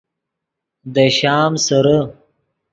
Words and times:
دے 0.93 1.05
شام 1.17 1.51
سیرے 1.65 1.97